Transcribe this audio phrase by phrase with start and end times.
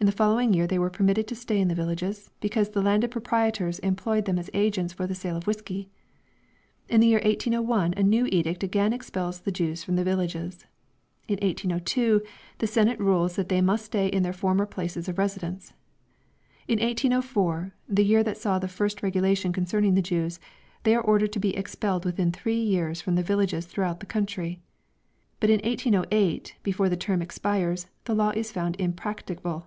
[0.00, 3.10] In the following year they were permitted to stay in the villages, because the landed
[3.10, 5.90] proprietors employed them as agents for the sale of whiskey.
[6.88, 10.66] In the year 1801 a new edict again expels the Jews from the villages.
[11.26, 12.22] In 1802
[12.58, 15.72] the Senate rules that they must stay in their former places of residence.
[16.68, 20.38] In 1804 the year that saw the first Regulation concerning the Jews
[20.84, 24.60] they are ordered to be expelled within three years from the villages throughout the country.
[25.40, 29.66] But in 1808 before the term expires the law is found impracticable.